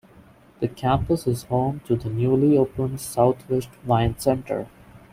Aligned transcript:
The 0.61 0.67
campus 0.67 1.27
is 1.27 1.43
home 1.43 1.81
to 1.85 1.95
the 1.95 2.09
newly 2.09 2.57
opened 2.57 2.99
Southwest 2.99 3.69
Wine 3.85 4.17
Center. 4.17 4.67